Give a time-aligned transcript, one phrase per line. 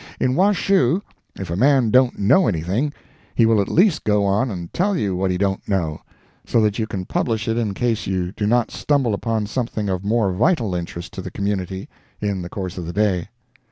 [0.19, 1.03] In Washoe,
[1.35, 2.91] if a man don't know anything,
[3.35, 6.01] he will at least go on and tell you what he don't know,
[6.43, 10.03] so that you can publish it in case you do not stumble upon something of
[10.03, 11.87] more vital interest to the community,
[12.19, 13.27] in the course of the day.